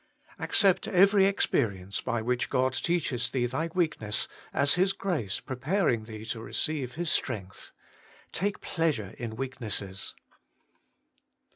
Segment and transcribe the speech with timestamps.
[0.39, 6.25] Accept every experience by which God teaches thee thy weakness as His grace preparing thee
[6.25, 7.71] to receive His strength.
[8.31, 10.15] Take pleasure in weaknesses!